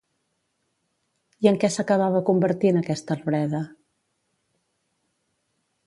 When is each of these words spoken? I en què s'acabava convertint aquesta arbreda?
I 1.45 1.49
en 1.51 1.59
què 1.63 1.69
s'acabava 1.75 2.23
convertint 2.31 2.81
aquesta 2.83 3.15
arbreda? 3.17 3.63